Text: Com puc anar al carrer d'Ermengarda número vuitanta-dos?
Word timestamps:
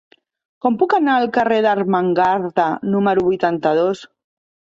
Com 0.65 0.77
puc 0.83 0.95
anar 0.97 1.17
al 1.17 1.29
carrer 1.35 1.59
d'Ermengarda 1.65 2.67
número 2.95 3.27
vuitanta-dos? 3.29 4.05